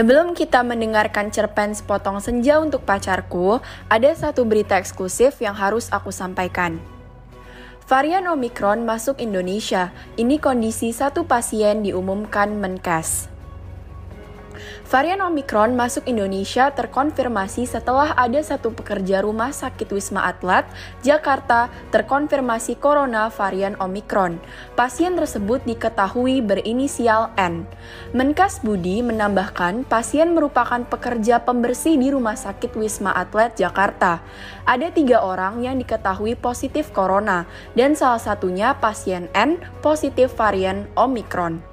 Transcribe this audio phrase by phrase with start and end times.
[0.00, 6.08] Sebelum kita mendengarkan cerpen sepotong senja untuk pacarku, ada satu berita eksklusif yang harus aku
[6.08, 6.80] sampaikan.
[7.84, 9.92] Varian Omikron masuk Indonesia.
[10.16, 13.28] Ini kondisi satu pasien diumumkan Menkes.
[14.90, 20.66] Varian Omikron masuk Indonesia terkonfirmasi setelah ada satu pekerja rumah sakit Wisma Atlet,
[21.06, 24.42] Jakarta, terkonfirmasi corona varian Omikron.
[24.74, 27.70] Pasien tersebut diketahui berinisial N.
[28.10, 34.18] Menkes Budi menambahkan pasien merupakan pekerja pembersih di Rumah Sakit Wisma Atlet, Jakarta.
[34.66, 37.46] Ada tiga orang yang diketahui positif corona,
[37.78, 41.69] dan salah satunya pasien N positif varian Omikron.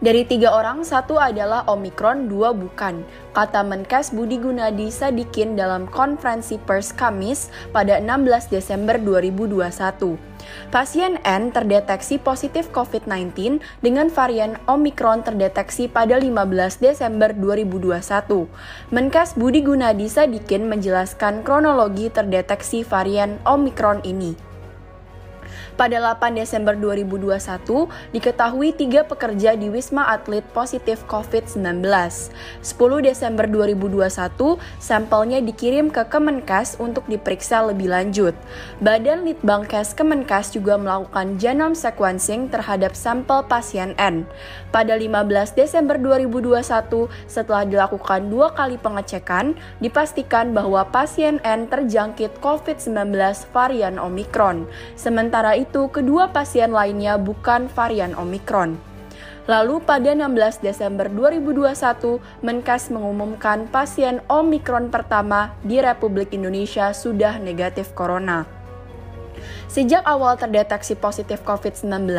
[0.00, 6.60] Dari tiga orang, satu adalah Omikron, dua bukan, kata Menkes Budi Gunadi Sadikin dalam konferensi
[6.60, 10.32] pers Kamis pada 16 Desember 2021.
[10.74, 18.50] Pasien N terdeteksi positif COVID-19 dengan varian Omikron terdeteksi pada 15 Desember 2021.
[18.90, 24.51] Menkes Budi Gunadi Sadikin menjelaskan kronologi terdeteksi varian Omikron ini.
[25.72, 31.80] Pada 8 Desember 2021, diketahui tiga pekerja di Wisma Atlet positif COVID-19.
[31.80, 38.36] 10 Desember 2021, sampelnya dikirim ke Kemenkes untuk diperiksa lebih lanjut.
[38.84, 44.28] Badan Litbangkes Kemenkes juga melakukan genome sequencing terhadap sampel pasien N.
[44.68, 53.16] Pada 15 Desember 2021, setelah dilakukan dua kali pengecekan, dipastikan bahwa pasien N terjangkit COVID-19
[53.56, 54.68] varian Omikron.
[55.00, 58.74] Sementara itu, kedua pasien lainnya bukan varian Omikron.
[59.50, 67.90] Lalu pada 16 Desember 2021, Menkes mengumumkan pasien Omikron pertama di Republik Indonesia sudah negatif
[67.90, 68.46] corona.
[69.66, 72.12] Sejak awal terdeteksi positif COVID-19,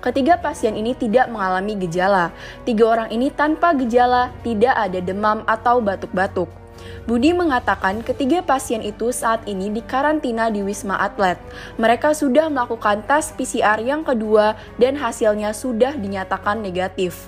[0.00, 2.30] ketiga pasien ini tidak mengalami gejala.
[2.64, 6.61] Tiga orang ini tanpa gejala, tidak ada demam atau batuk-batuk.
[7.02, 11.34] Budi mengatakan ketiga pasien itu saat ini dikarantina di Wisma Atlet.
[11.76, 17.26] Mereka sudah melakukan tes PCR yang kedua dan hasilnya sudah dinyatakan negatif.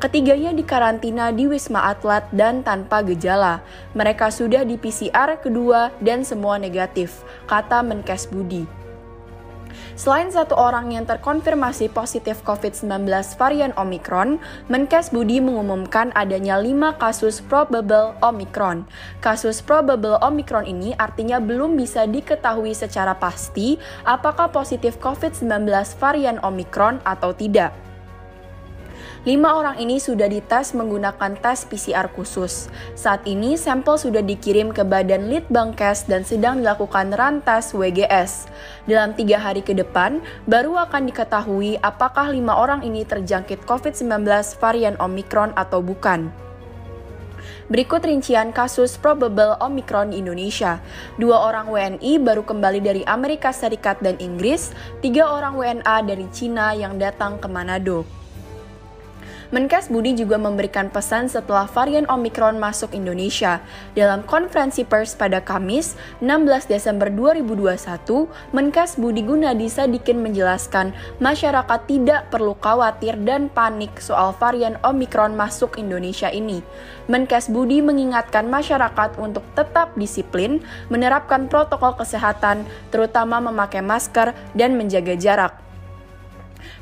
[0.00, 3.60] Ketiganya dikarantina di Wisma Atlet dan tanpa gejala.
[3.92, 8.79] Mereka sudah di PCR kedua dan semua negatif, kata Menkes Budi.
[9.98, 14.38] Selain satu orang yang terkonfirmasi positif COVID-19 varian Omicron,
[14.70, 18.86] Menkes Budi mengumumkan adanya lima kasus probable Omicron.
[19.18, 25.66] Kasus probable Omicron ini artinya belum bisa diketahui secara pasti apakah positif COVID-19
[25.98, 27.89] varian Omicron atau tidak.
[29.28, 32.72] Lima orang ini sudah dites menggunakan tes PCR khusus.
[32.96, 38.48] Saat ini sampel sudah dikirim ke Badan Litbangkes dan sedang dilakukan rantas WGS.
[38.88, 44.24] Dalam tiga hari ke depan, baru akan diketahui apakah lima orang ini terjangkit COVID-19
[44.56, 46.32] varian Omicron atau bukan.
[47.68, 50.80] Berikut rincian kasus probable Omicron di Indonesia.
[51.20, 54.72] Dua orang WNI baru kembali dari Amerika Serikat dan Inggris,
[55.04, 58.19] tiga orang WNA dari Cina yang datang ke Manado.
[59.50, 63.58] Menkes Budi juga memberikan pesan setelah varian Omikron masuk Indonesia.
[63.98, 72.30] Dalam konferensi pers pada Kamis, 16 Desember 2021, Menkes Budi Gunadi Sadikin menjelaskan masyarakat tidak
[72.30, 76.62] perlu khawatir dan panik soal varian Omikron masuk Indonesia ini.
[77.10, 80.62] Menkes Budi mengingatkan masyarakat untuk tetap disiplin,
[80.94, 82.62] menerapkan protokol kesehatan,
[82.94, 85.69] terutama memakai masker dan menjaga jarak.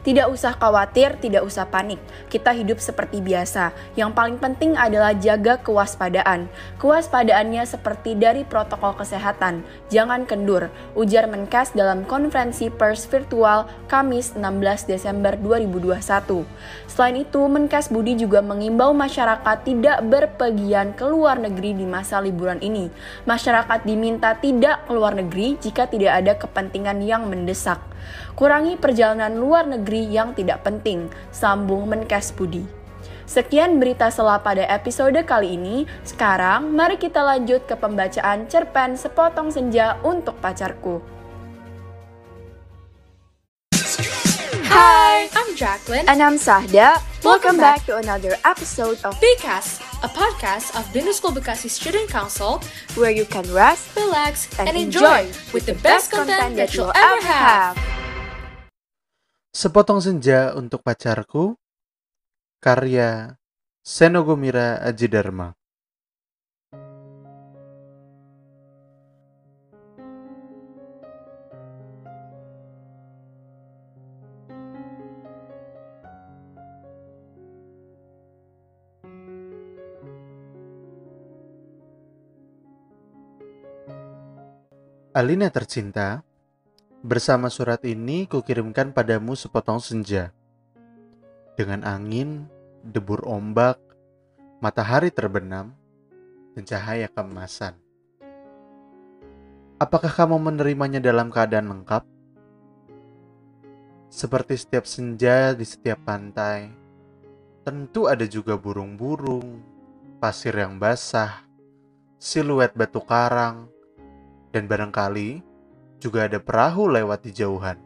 [0.07, 1.99] Tidak usah khawatir, tidak usah panik.
[2.31, 3.75] Kita hidup seperti biasa.
[3.99, 6.47] Yang paling penting adalah jaga kewaspadaan.
[6.79, 9.67] Kewaspadaannya seperti dari protokol kesehatan.
[9.91, 16.47] Jangan kendur, ujar Menkes dalam konferensi pers virtual Kamis 16 Desember 2021.
[16.87, 22.63] Selain itu, Menkes Budi juga mengimbau masyarakat tidak berpergian ke luar negeri di masa liburan
[22.63, 22.87] ini.
[23.27, 27.83] Masyarakat diminta tidak keluar negeri jika tidak ada kepentingan yang mendesak.
[28.39, 32.63] Kurangi perjalanan luar negeri yang tidak penting, sambung Menkes Budi.
[33.29, 35.85] Sekian berita selah pada episode kali ini.
[36.01, 41.18] Sekarang, mari kita lanjut ke pembacaan cerpen Sepotong Senja untuk Pacarku.
[44.69, 46.05] Hi, I'm Jacqueline.
[46.07, 47.01] And I'm Sahda.
[47.25, 52.13] Welcome Welcome back to another episode of BCAS, a podcast of Bindu School Bekasi Student
[52.13, 52.61] Council,
[52.95, 55.27] where you can rest relax, and, and enjoy
[55.57, 57.75] with the best content that you'll ever have.
[59.57, 61.57] Sepotong Senja untuk Pacarku
[62.63, 63.41] Karya
[63.83, 65.58] Senogomira Ajidarma
[85.19, 86.23] Alina tercinta,
[87.03, 90.31] bersama surat ini kukirimkan padamu sepotong senja.
[91.59, 92.47] Dengan angin,
[92.87, 93.83] debur ombak,
[94.63, 95.75] matahari terbenam,
[96.55, 97.75] dan cahaya keemasan.
[99.83, 102.07] Apakah kamu menerimanya dalam keadaan lengkap?
[104.15, 106.71] Seperti setiap senja di setiap pantai,
[107.67, 109.67] tentu ada juga burung-burung,
[110.23, 111.43] pasir yang basah,
[112.23, 113.67] siluet batu karang,
[114.55, 115.43] dan barangkali
[115.99, 117.79] juga ada perahu lewat di jauhan.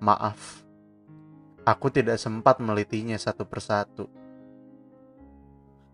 [0.00, 0.64] Maaf,
[1.64, 4.08] aku tidak sempat melitinya satu persatu.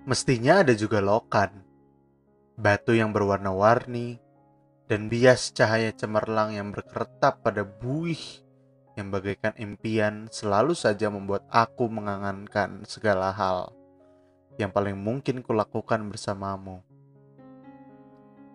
[0.03, 1.63] Mestinya ada juga lokan,
[2.59, 4.19] batu yang berwarna-warni,
[4.91, 8.43] dan bias cahaya cemerlang yang berkeretap pada buih
[8.99, 13.73] yang bagaikan impian selalu saja membuat aku mengangankan segala hal
[14.61, 16.85] yang paling mungkin kulakukan bersamamu.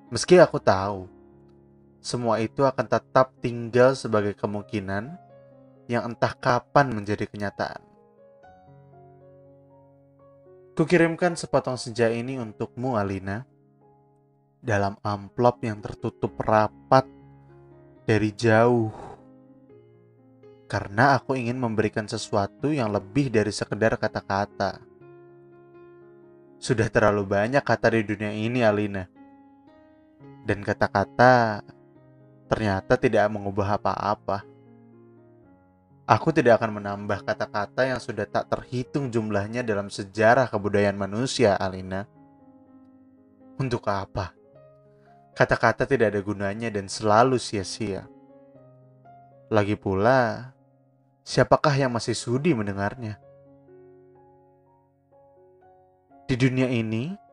[0.07, 1.03] Meski aku tahu,
[1.99, 5.19] semua itu akan tetap tinggal sebagai kemungkinan
[5.91, 7.83] yang entah kapan menjadi kenyataan.
[10.79, 13.43] Kukirimkan sepotong senja ini untukmu, Alina,
[14.63, 17.03] dalam amplop yang tertutup rapat
[18.07, 18.95] dari jauh.
[20.71, 24.79] Karena aku ingin memberikan sesuatu yang lebih dari sekedar kata-kata.
[26.63, 29.16] Sudah terlalu banyak kata di dunia ini, Alina
[30.47, 31.59] dan kata-kata
[32.47, 34.47] ternyata tidak mengubah apa-apa.
[36.07, 42.07] Aku tidak akan menambah kata-kata yang sudah tak terhitung jumlahnya dalam sejarah kebudayaan manusia, Alina.
[43.59, 44.31] Untuk apa?
[45.35, 48.07] Kata-kata tidak ada gunanya dan selalu sia-sia.
[49.51, 50.55] Lagi pula,
[51.27, 53.19] siapakah yang masih sudi mendengarnya?
[56.23, 57.26] Di dunia ini,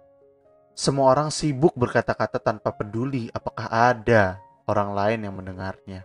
[0.74, 6.02] semua orang sibuk berkata-kata tanpa peduli apakah ada orang lain yang mendengarnya.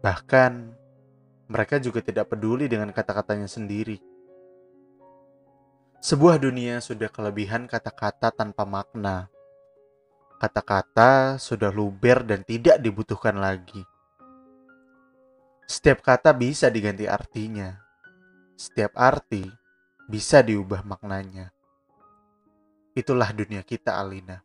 [0.00, 0.52] Bahkan,
[1.52, 4.00] mereka juga tidak peduli dengan kata-katanya sendiri.
[6.00, 9.28] Sebuah dunia sudah kelebihan kata-kata tanpa makna.
[10.40, 13.84] Kata-kata sudah luber dan tidak dibutuhkan lagi.
[15.68, 17.76] Setiap kata bisa diganti artinya.
[18.56, 19.44] Setiap arti
[20.08, 21.57] bisa diubah maknanya.
[22.98, 24.42] Itulah dunia kita, Alina.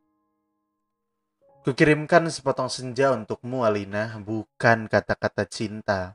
[1.65, 6.13] Kukirimkan sepotong senja untukmu, Alina, bukan kata-kata cinta.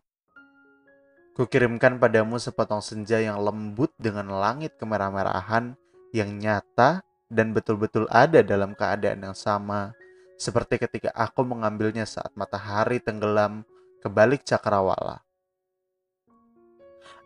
[1.35, 5.75] Kukirimkan padamu sepotong senja yang lembut dengan langit kemerah-merahan
[6.15, 9.99] yang nyata dan betul-betul ada dalam keadaan yang sama,
[10.39, 13.67] seperti ketika aku mengambilnya saat matahari tenggelam
[13.99, 15.27] ke balik cakrawala.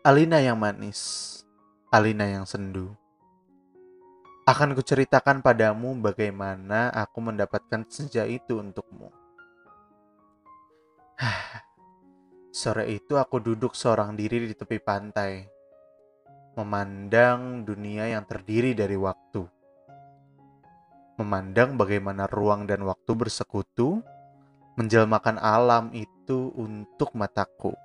[0.01, 1.37] Alina yang manis,
[1.93, 3.02] Alina yang sendu
[4.43, 9.07] akan kuceritakan padamu bagaimana aku mendapatkan senja itu untukmu.
[12.51, 15.47] Sore itu aku duduk seorang diri di tepi pantai,
[16.59, 19.47] memandang dunia yang terdiri dari waktu.
[21.23, 24.03] Memandang bagaimana ruang dan waktu bersekutu,
[24.75, 27.79] menjelmakan alam itu untuk mataku.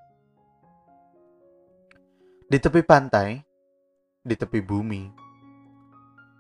[2.50, 3.46] Di tepi pantai,
[4.26, 5.27] di tepi bumi,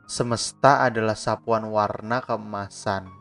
[0.08, 3.12] Semesta adalah sapuan warna keemasan,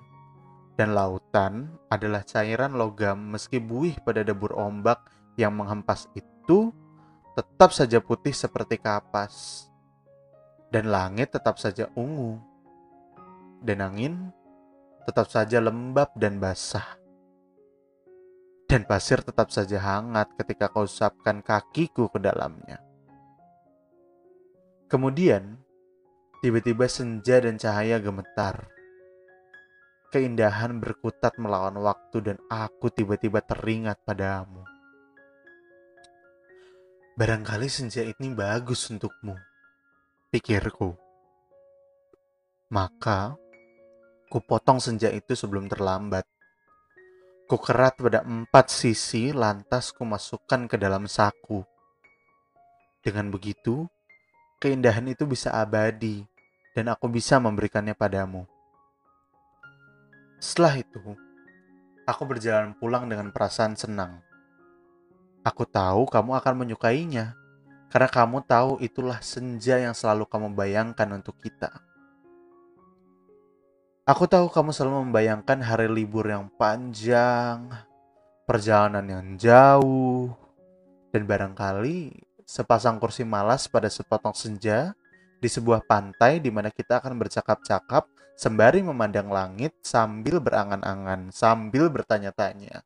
[0.78, 5.02] dan lautan adalah cairan logam meski buih pada debur ombak
[5.34, 6.70] yang menghempas itu
[7.34, 9.66] tetap saja putih seperti kapas.
[10.70, 12.38] Dan langit tetap saja ungu.
[13.66, 14.30] Dan angin
[15.10, 16.86] tetap saja lembab dan basah.
[18.70, 22.78] Dan pasir tetap saja hangat ketika kau usapkan kakiku ke dalamnya.
[24.86, 25.65] Kemudian,
[26.46, 28.70] Tiba-tiba senja dan cahaya gemetar.
[30.14, 34.62] Keindahan berkutat melawan waktu dan aku tiba-tiba teringat padamu.
[37.18, 39.34] Barangkali senja ini bagus untukmu,
[40.30, 40.94] pikirku.
[42.70, 43.34] Maka,
[44.30, 46.30] kupotong senja itu sebelum terlambat.
[47.50, 51.66] Kukerat pada empat sisi lantas kumasukkan ke dalam saku.
[53.02, 53.90] Dengan begitu,
[54.62, 56.35] keindahan itu bisa abadi
[56.76, 58.44] dan aku bisa memberikannya padamu.
[60.36, 61.00] Setelah itu,
[62.04, 64.20] aku berjalan pulang dengan perasaan senang.
[65.40, 67.32] Aku tahu kamu akan menyukainya,
[67.88, 71.72] karena kamu tahu itulah senja yang selalu kamu bayangkan untuk kita.
[74.04, 77.72] Aku tahu kamu selalu membayangkan hari libur yang panjang,
[78.44, 80.28] perjalanan yang jauh,
[81.08, 84.92] dan barangkali sepasang kursi malas pada sepotong senja
[85.36, 92.84] di sebuah pantai di mana kita akan bercakap-cakap sembari memandang langit sambil berangan-angan, sambil bertanya-tanya.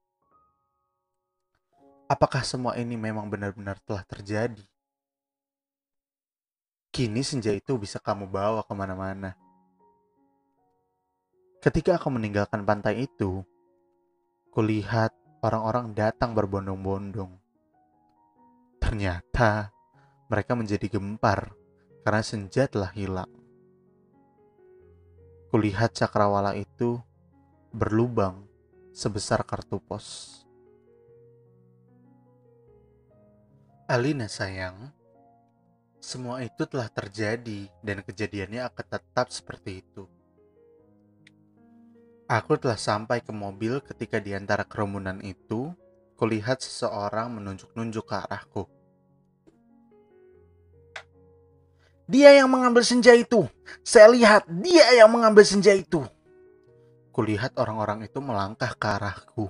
[2.11, 4.67] Apakah semua ini memang benar-benar telah terjadi?
[6.91, 9.39] Kini senja itu bisa kamu bawa ke mana-mana.
[11.63, 13.47] Ketika aku meninggalkan pantai itu,
[14.51, 15.15] kulihat
[15.47, 17.31] orang-orang datang berbondong-bondong.
[18.83, 19.71] Ternyata
[20.27, 21.60] mereka menjadi gempar
[22.05, 23.29] karena senja telah hilang.
[25.51, 27.03] Kulihat cakrawala itu
[27.75, 28.47] berlubang
[28.95, 30.41] sebesar kartu pos.
[33.91, 34.95] Alina sayang,
[35.99, 40.07] semua itu telah terjadi dan kejadiannya akan tetap seperti itu.
[42.31, 45.75] Aku telah sampai ke mobil ketika di antara kerumunan itu,
[46.15, 48.71] kulihat seseorang menunjuk-nunjuk ke arahku.
[52.11, 53.47] Dia yang mengambil senja itu.
[53.87, 56.03] Saya lihat dia yang mengambil senja itu.
[57.15, 59.47] Kulihat orang-orang itu melangkah ke arahku.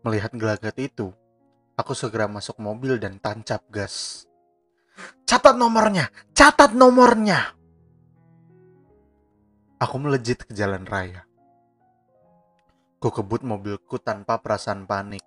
[0.00, 1.12] Melihat gelagat itu,
[1.76, 4.24] aku segera masuk mobil dan tancap gas.
[5.28, 7.52] Catat nomornya, catat nomornya.
[9.76, 11.28] Aku melejit ke jalan raya.
[12.96, 15.24] Ku kebut mobilku tanpa perasaan panik.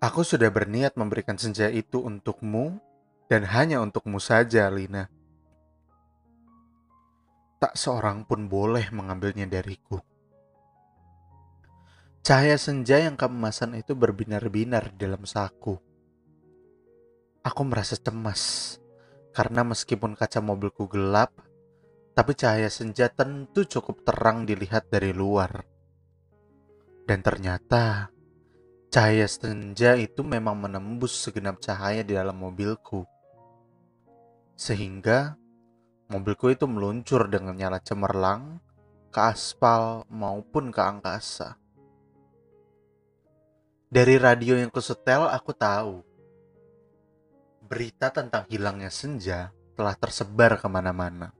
[0.00, 2.80] Aku sudah berniat memberikan senja itu untukmu
[3.32, 5.08] dan hanya untukmu saja, Lina.
[7.56, 9.96] Tak seorang pun boleh mengambilnya dariku.
[12.20, 15.80] Cahaya senja yang keemasan itu berbinar-binar di dalam saku.
[17.40, 18.76] Aku merasa cemas
[19.32, 21.32] karena meskipun kaca mobilku gelap,
[22.12, 25.64] tapi cahaya senja tentu cukup terang dilihat dari luar.
[27.08, 28.12] Dan ternyata
[28.92, 33.08] cahaya senja itu memang menembus segenap cahaya di dalam mobilku.
[34.62, 35.34] Sehingga
[36.06, 38.62] mobilku itu meluncur dengan nyala cemerlang
[39.10, 41.58] ke aspal maupun ke angkasa.
[43.90, 46.06] Dari radio yang kusetel aku tahu
[47.66, 51.34] berita tentang hilangnya senja telah tersebar ke mana-mana.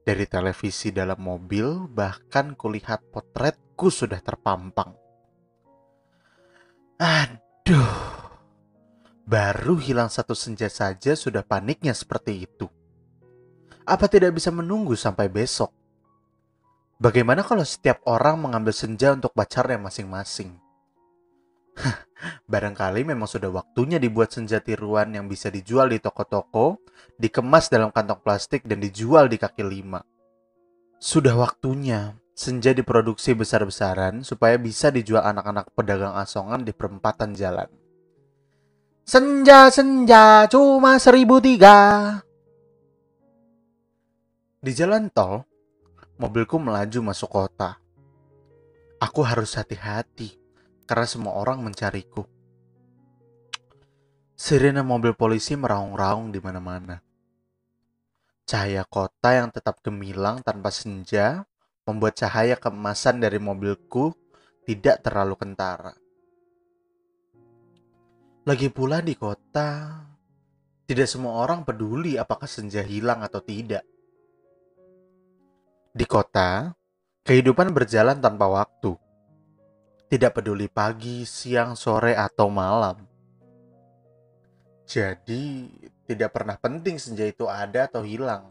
[0.00, 4.96] Dari televisi dalam mobil, bahkan kulihat potretku sudah terpampang.
[6.96, 8.21] Aduh,
[9.32, 12.68] Baru hilang satu senja saja sudah paniknya seperti itu.
[13.88, 15.72] Apa tidak bisa menunggu sampai besok?
[17.00, 20.52] Bagaimana kalau setiap orang mengambil senja untuk pacarnya masing-masing?
[22.52, 26.84] Barangkali memang sudah waktunya dibuat senja tiruan yang bisa dijual di toko-toko,
[27.16, 30.04] dikemas dalam kantong plastik dan dijual di kaki lima.
[31.00, 37.81] Sudah waktunya senja diproduksi besar-besaran supaya bisa dijual anak-anak pedagang asongan di perempatan jalan.
[39.02, 42.22] Senja-senja cuma seribu tiga.
[44.62, 45.42] Di jalan tol,
[46.22, 47.82] mobilku melaju masuk kota.
[49.02, 50.38] Aku harus hati-hati
[50.86, 52.22] karena semua orang mencariku.
[54.38, 57.02] Sirene mobil polisi meraung-raung di mana-mana.
[58.46, 61.42] Cahaya kota yang tetap gemilang tanpa senja
[61.82, 64.14] membuat cahaya keemasan dari mobilku
[64.62, 66.01] tidak terlalu kentara.
[68.42, 70.02] Lagi pula di kota,
[70.82, 73.86] tidak semua orang peduli apakah senja hilang atau tidak.
[75.94, 76.74] Di kota,
[77.22, 78.98] kehidupan berjalan tanpa waktu.
[80.10, 83.06] Tidak peduli pagi, siang, sore, atau malam.
[84.90, 85.70] Jadi,
[86.10, 88.50] tidak pernah penting senja itu ada atau hilang.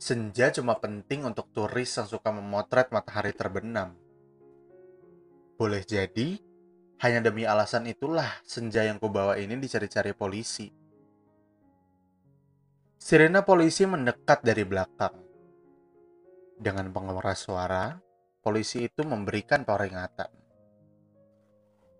[0.00, 3.92] Senja cuma penting untuk turis yang suka memotret matahari terbenam.
[5.60, 6.40] Boleh jadi,
[7.00, 10.68] hanya demi alasan itulah senja yang kubawa ini dicari-cari polisi.
[13.00, 15.16] Sirena polisi mendekat dari belakang.
[16.60, 17.96] Dengan pengeras suara,
[18.44, 20.28] polisi itu memberikan peringatan.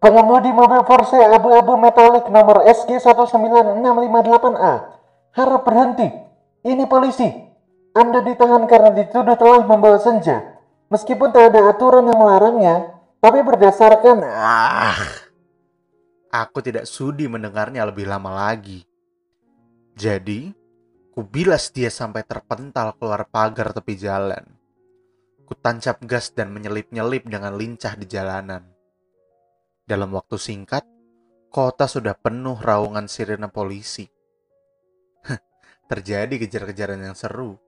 [0.05, 4.75] Pengemudi mobil Porsche abu-abu metalik nomor SG19658A
[5.33, 6.13] harap berhenti.
[6.61, 7.25] Ini polisi.
[7.97, 10.61] Anda ditahan karena dituduh telah membawa senja.
[10.93, 14.97] Meskipun tak ada aturan yang melarangnya, tapi berdasarkan ah,
[16.33, 18.81] aku tidak sudi mendengarnya lebih lama lagi.
[19.93, 20.49] Jadi,
[21.13, 24.49] kubilas dia sampai terpental keluar pagar tepi jalan.
[25.45, 28.65] Kutancap gas dan menyelip-nyelip dengan lincah di jalanan.
[29.85, 30.89] Dalam waktu singkat,
[31.53, 34.09] kota sudah penuh raungan sirene polisi.
[35.91, 37.59] Terjadi kejar-kejaran yang seru.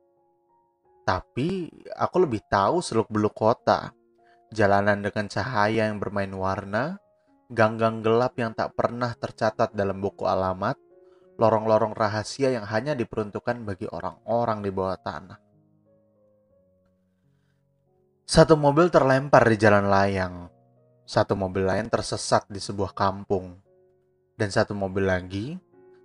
[1.03, 3.91] Tapi aku lebih tahu seluk-beluk kota
[4.53, 7.01] jalanan dengan cahaya yang bermain warna,
[7.49, 10.77] gang-gang gelap yang tak pernah tercatat dalam buku alamat,
[11.41, 15.39] lorong-lorong rahasia yang hanya diperuntukkan bagi orang-orang di bawah tanah.
[18.29, 20.49] Satu mobil terlempar di jalan layang,
[21.05, 23.59] satu mobil lain tersesat di sebuah kampung,
[24.37, 25.57] dan satu mobil lagi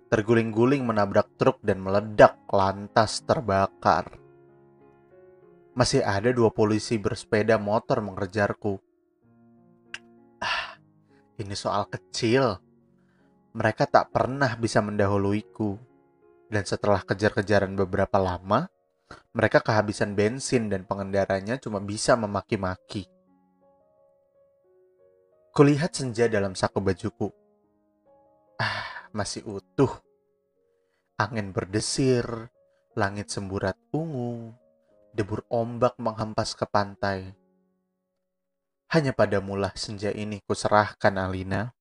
[0.08, 4.27] terguling-guling menabrak truk dan meledak lantas terbakar.
[5.78, 8.82] Masih ada dua polisi bersepeda motor mengejarku.
[10.42, 10.74] Ah,
[11.38, 12.58] ini soal kecil.
[13.54, 15.78] Mereka tak pernah bisa mendahuluiku.
[16.50, 18.66] Dan setelah kejar-kejaran beberapa lama,
[19.30, 23.06] mereka kehabisan bensin dan pengendaranya cuma bisa memaki-maki.
[25.54, 27.30] Kulihat senja dalam saku bajuku.
[28.58, 29.94] Ah, masih utuh.
[31.22, 32.50] Angin berdesir,
[32.98, 34.58] langit semburat ungu,
[35.18, 37.34] debur ombak menghempas ke pantai.
[38.94, 41.74] Hanya pada padamulah senja ini kuserahkan Alina.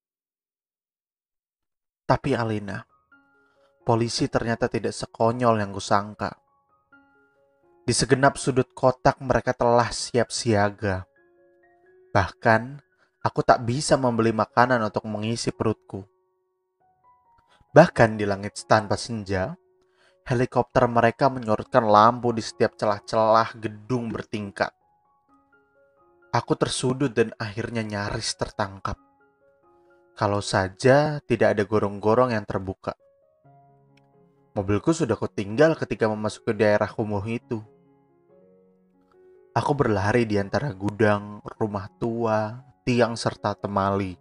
[2.10, 2.82] Tapi Alina,
[3.86, 6.34] polisi ternyata tidak sekonyol yang kusangka.
[7.86, 11.06] Di segenap sudut kotak mereka telah siap siaga.
[12.10, 12.82] Bahkan,
[13.22, 16.04] aku tak bisa membeli makanan untuk mengisi perutku.
[17.72, 19.54] Bahkan di langit tanpa senja,
[20.28, 24.76] helikopter mereka menyorotkan lampu di setiap celah-celah gedung bertingkat.
[26.36, 29.00] Aku tersudut dan akhirnya nyaris tertangkap.
[30.20, 32.92] Kalau saja tidak ada gorong-gorong yang terbuka.
[34.52, 37.64] Mobilku sudah kutinggal ketika memasuki daerah kumuh itu.
[39.56, 44.20] Aku berlari di antara gudang, rumah tua, tiang serta temali.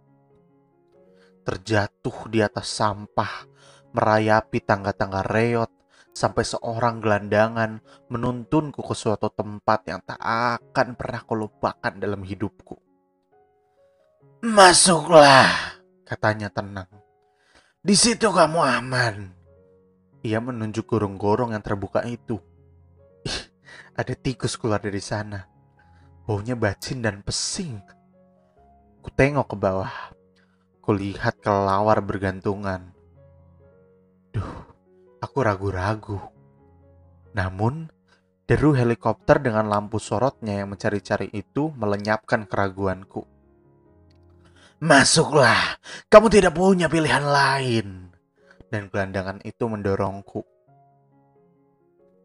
[1.43, 3.43] Terjatuh di atas sampah,
[3.91, 5.76] merayapi tangga-tangga reot,
[6.17, 7.77] sampai seorang gelandangan
[8.09, 12.73] menuntunku ke suatu tempat yang tak akan pernah kulupakan dalam hidupku.
[14.41, 16.89] Masuklah, katanya tenang.
[17.85, 19.15] Di situ kamu aman.
[20.25, 22.41] Ia menunjuk gorong-gorong yang terbuka itu.
[23.21, 23.39] Ih,
[23.93, 25.45] ada tikus keluar dari sana.
[26.25, 27.77] Baunya bacin dan pesing.
[29.05, 29.93] Ku tengok ke bawah.
[30.81, 32.91] Kulihat kelawar bergantungan.
[34.35, 34.66] Duh,
[35.17, 36.21] Aku ragu-ragu.
[37.33, 37.89] Namun,
[38.45, 43.25] deru helikopter dengan lampu sorotnya yang mencari-cari itu melenyapkan keraguanku.
[44.77, 48.13] Masuklah, kamu tidak punya pilihan lain.
[48.69, 50.41] Dan gelandangan itu mendorongku.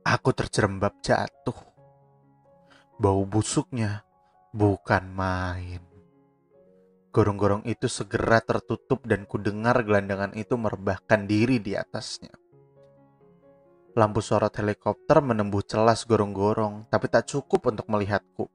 [0.05, 1.57] Aku terjerembab jatuh.
[3.01, 4.05] Bau busuknya
[4.53, 5.81] bukan main.
[7.09, 12.42] Gorong-gorong itu segera tertutup dan kudengar gelandangan itu merebahkan diri di atasnya.
[13.93, 18.49] Lampu sorot helikopter menembus celas gorong-gorong, tapi tak cukup untuk melihatku.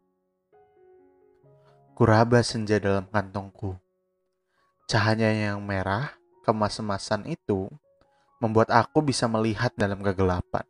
[1.94, 3.78] Kuraba senja dalam kantongku.
[4.90, 6.10] Cahaya yang merah,
[6.42, 7.70] kemas-emasan itu,
[8.42, 10.66] membuat aku bisa melihat dalam kegelapan.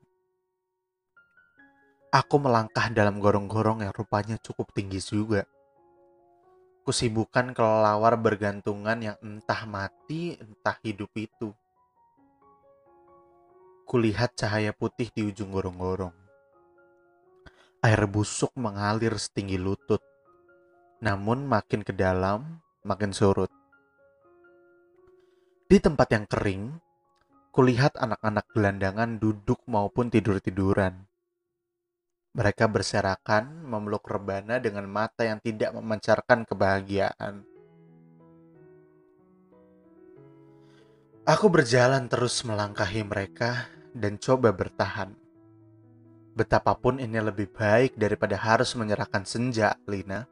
[2.12, 5.47] Aku melangkah dalam gorong-gorong yang rupanya cukup tinggi juga.
[6.84, 11.56] Kusibukan kelelawar bergantungan yang entah mati, entah hidup itu
[13.88, 16.12] Kulihat cahaya putih di ujung gorong-gorong.
[17.80, 20.04] Air busuk mengalir setinggi lutut.
[21.00, 23.47] Namun makin ke dalam, makin surut.
[25.71, 26.76] Di tempat yang kering,
[27.56, 31.08] kulihat anak-anak gelandangan duduk maupun tidur-tiduran.
[32.36, 37.47] Mereka berserakan memeluk rebana dengan mata yang tidak memancarkan kebahagiaan.
[41.23, 45.12] Aku berjalan terus melangkahi mereka dan coba bertahan.
[46.38, 50.29] Betapapun ini lebih baik daripada harus menyerahkan senja, Lina.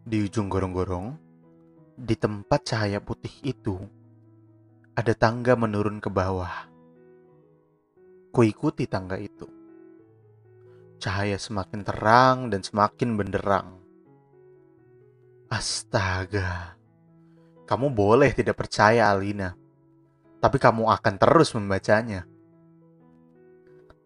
[0.00, 1.20] Di ujung gorong-gorong,
[2.00, 3.76] di tempat cahaya putih itu,
[4.96, 6.64] ada tangga menurun ke bawah.
[8.32, 9.44] Kuikuti tangga itu.
[10.96, 13.68] Cahaya semakin terang dan semakin benderang.
[15.52, 16.72] Astaga,
[17.68, 19.59] kamu boleh tidak percaya, Alina
[20.40, 22.24] tapi kamu akan terus membacanya.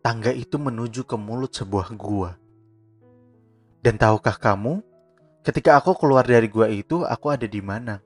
[0.05, 2.37] Tangga itu menuju ke mulut sebuah gua.
[3.81, 4.83] Dan tahukah kamu,
[5.47, 8.03] ketika aku keluar dari gua itu, aku ada di mana?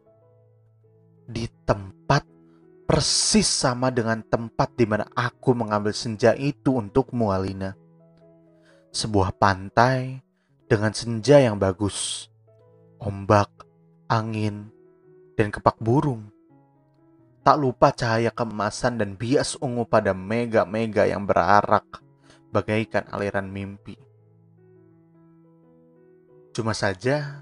[1.27, 2.23] Di tempat
[2.87, 7.75] persis sama dengan tempat di mana aku mengambil senja itu untukmu, Alina.
[8.95, 10.23] Sebuah pantai
[10.71, 12.29] dengan senja yang bagus,
[13.03, 13.51] ombak,
[14.07, 14.71] angin,
[15.35, 16.38] dan kepak burung
[17.49, 22.05] Tak lupa cahaya kemasan dan bias ungu pada mega-mega yang berarak
[22.53, 23.97] bagaikan aliran mimpi.
[26.53, 27.41] Cuma saja,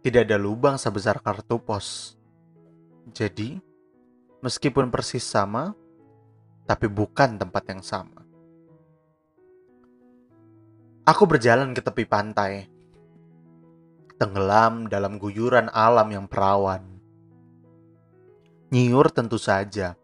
[0.00, 2.16] tidak ada lubang sebesar kartu pos.
[3.12, 3.60] Jadi,
[4.40, 5.76] Meskipun persis sama,
[6.64, 8.24] tapi bukan tempat yang sama.
[11.04, 12.64] Aku berjalan ke tepi pantai,
[14.16, 16.89] tenggelam dalam guyuran alam yang perawan.
[18.70, 19.98] Nyiur tentu saja,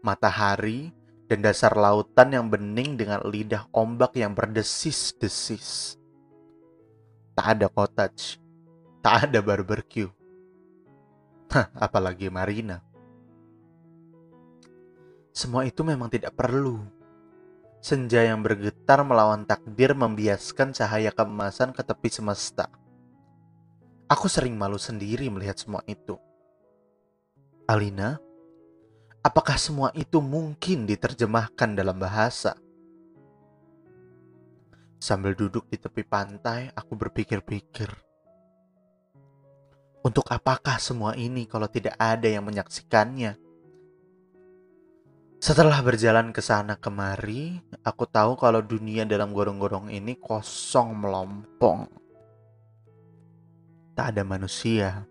[0.00, 0.88] matahari
[1.28, 6.00] dan dasar lautan yang bening dengan lidah ombak yang berdesis-desis.
[7.36, 8.40] Tak ada cottage,
[9.04, 10.08] tak ada barbecue.
[11.52, 12.80] Hah, apalagi marina.
[15.36, 16.80] Semua itu memang tidak perlu.
[17.84, 22.72] Senja yang bergetar melawan takdir membiaskan cahaya keemasan ke tepi semesta.
[24.08, 26.16] Aku sering malu sendiri melihat semua itu.
[27.70, 28.18] Alina,
[29.22, 32.58] apakah semua itu mungkin diterjemahkan dalam bahasa?
[34.98, 37.86] Sambil duduk di tepi pantai, aku berpikir-pikir.
[40.02, 43.38] Untuk apakah semua ini kalau tidak ada yang menyaksikannya?
[45.38, 47.54] Setelah berjalan ke sana kemari,
[47.86, 51.86] aku tahu kalau dunia dalam gorong-gorong ini kosong melompong.
[53.94, 55.06] Tak ada manusia,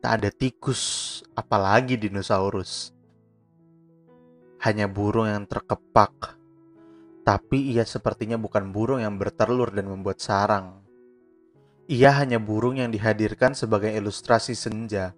[0.00, 2.92] tak ada tikus, apalagi dinosaurus.
[4.62, 6.36] Hanya burung yang terkepak,
[7.26, 10.82] tapi ia sepertinya bukan burung yang bertelur dan membuat sarang.
[11.86, 15.14] Ia hanya burung yang dihadirkan sebagai ilustrasi senja.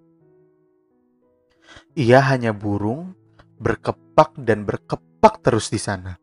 [1.97, 3.17] Ia hanya burung
[3.61, 6.17] berkepak dan berkepak terus di sana.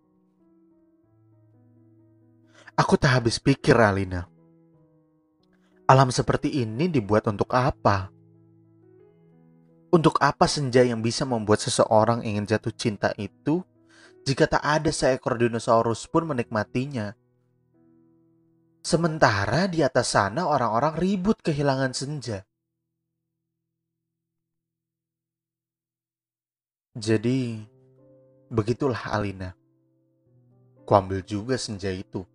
[2.76, 4.28] Aku tak habis pikir, Alina.
[5.86, 8.15] Alam seperti ini dibuat untuk apa?
[9.96, 13.64] Untuk apa senja yang bisa membuat seseorang ingin jatuh cinta itu
[14.28, 17.16] jika tak ada seekor dinosaurus pun menikmatinya?
[18.84, 22.44] Sementara di atas sana orang-orang ribut kehilangan senja.
[27.00, 27.64] Jadi,
[28.52, 29.56] begitulah Alina.
[30.84, 32.28] Kuambil juga senja itu.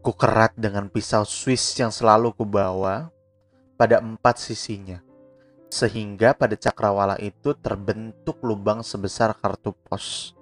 [0.00, 3.12] Ku kerat dengan pisau Swiss yang selalu kubawa
[3.76, 5.11] pada empat sisinya.
[5.72, 10.36] Sehingga pada cakrawala itu terbentuk lubang sebesar kartu pos.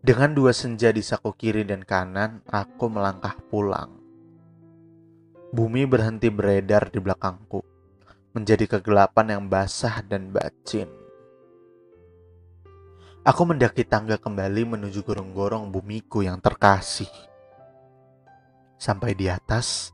[0.00, 4.00] Dengan dua senja di saku kiri dan kanan, aku melangkah pulang.
[5.52, 7.60] Bumi berhenti beredar di belakangku,
[8.32, 10.88] menjadi kegelapan yang basah dan bacin.
[13.28, 17.12] Aku mendaki tangga kembali menuju gorong-gorong bumiku yang terkasih.
[18.80, 19.92] Sampai di atas,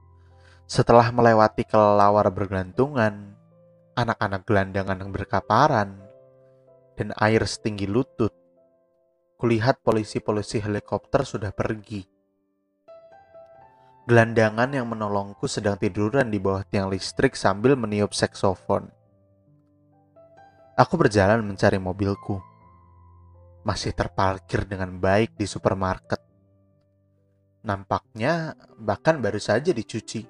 [0.70, 3.35] setelah melewati kelelawar bergelantungan,
[3.96, 5.96] anak-anak gelandangan yang berkaparan,
[6.94, 8.30] dan air setinggi lutut,
[9.40, 12.04] kulihat polisi-polisi helikopter sudah pergi.
[14.06, 18.86] Gelandangan yang menolongku sedang tiduran di bawah tiang listrik sambil meniup saksofon.
[20.76, 22.38] Aku berjalan mencari mobilku
[23.66, 26.22] masih terparkir dengan baik di supermarket.
[27.66, 30.22] Nampaknya bahkan baru saja dicuci.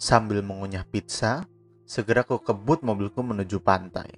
[0.00, 1.44] Sambil mengunyah pizza,
[1.86, 4.10] segera ku kebut mobilku menuju pantai.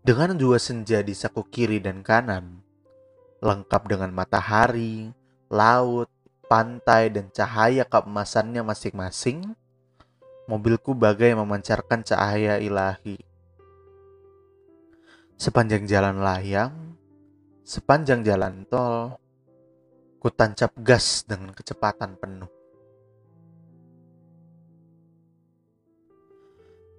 [0.00, 2.60] Dengan dua senja di saku kiri dan kanan,
[3.44, 5.12] lengkap dengan matahari,
[5.52, 6.08] laut,
[6.48, 9.52] pantai, dan cahaya keemasannya masing-masing,
[10.48, 13.16] mobilku bagai memancarkan cahaya ilahi
[15.34, 16.94] Sepanjang jalan layang,
[17.66, 19.18] sepanjang jalan tol,
[20.22, 22.63] ku tancap gas dengan kecepatan penuh.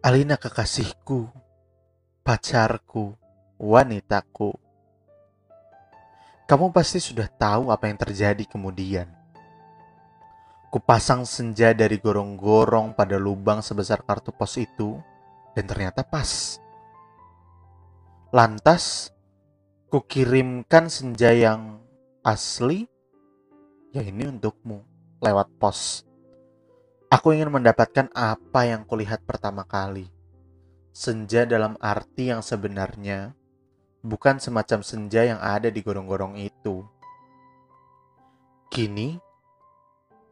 [0.05, 1.33] Alina kekasihku,
[2.21, 3.17] pacarku,
[3.57, 4.53] wanitaku.
[6.45, 9.09] Kamu pasti sudah tahu apa yang terjadi kemudian.
[10.69, 15.01] Kupasang senja dari gorong-gorong pada lubang sebesar kartu pos itu,
[15.57, 16.61] dan ternyata pas.
[18.29, 19.09] Lantas,
[19.89, 21.81] kukirimkan senja yang
[22.21, 22.85] asli,
[23.89, 24.85] ya ini untukmu,
[25.17, 26.05] lewat pos.
[27.05, 30.09] Aku ingin mendapatkan apa yang kulihat pertama kali.
[30.89, 33.37] Senja dalam arti yang sebenarnya,
[34.01, 36.81] bukan semacam senja yang ada di gorong-gorong itu.
[38.73, 39.21] Kini,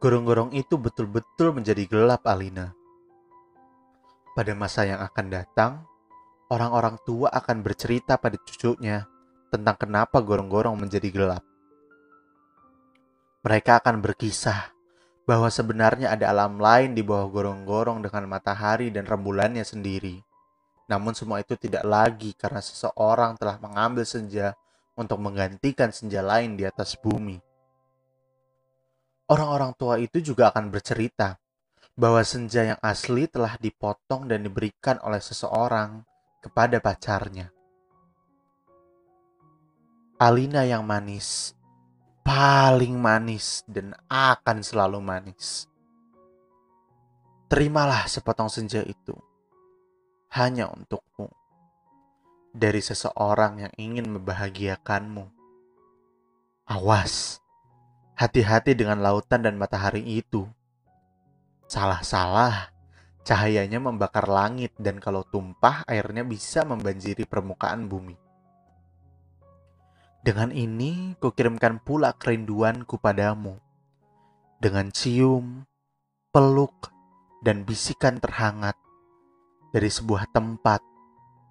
[0.02, 2.74] gorong-gorong itu betul-betul menjadi gelap, Alina.
[4.34, 5.72] Pada masa yang akan datang,
[6.50, 9.06] orang-orang tua akan bercerita pada cucunya
[9.54, 11.46] tentang kenapa gorong-gorong menjadi gelap.
[13.46, 14.73] Mereka akan berkisah
[15.24, 20.20] bahwa sebenarnya ada alam lain di bawah gorong-gorong dengan matahari dan rembulannya sendiri.
[20.84, 24.52] Namun semua itu tidak lagi karena seseorang telah mengambil senja
[24.94, 27.40] untuk menggantikan senja lain di atas bumi.
[29.24, 31.40] Orang-orang tua itu juga akan bercerita
[31.96, 36.04] bahwa senja yang asli telah dipotong dan diberikan oleh seseorang
[36.44, 37.48] kepada pacarnya.
[40.20, 41.56] Alina yang manis,
[42.24, 45.68] paling manis dan akan selalu manis.
[47.52, 49.12] Terimalah sepotong senja itu
[50.32, 51.28] hanya untukmu
[52.50, 55.28] dari seseorang yang ingin membahagiakanmu.
[56.64, 57.44] Awas,
[58.16, 60.48] hati-hati dengan lautan dan matahari itu.
[61.68, 62.72] Salah-salah,
[63.20, 68.23] cahayanya membakar langit dan kalau tumpah airnya bisa membanjiri permukaan bumi.
[70.24, 73.60] Dengan ini, kukirimkan pula kerinduanku padamu.
[74.56, 75.68] Dengan cium,
[76.32, 76.88] peluk,
[77.44, 78.72] dan bisikan terhangat
[79.68, 80.80] dari sebuah tempat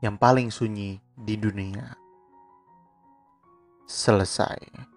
[0.01, 1.93] yang paling sunyi di dunia.
[3.85, 4.92] Selesai.